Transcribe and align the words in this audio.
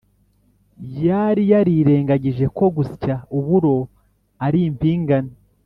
yari 1.05 1.43
yarirengagije 1.51 2.45
ko 2.57 2.65
gusya 2.75 3.15
uburo 3.37 3.75
ari 4.45 4.59
impingane 4.69 5.33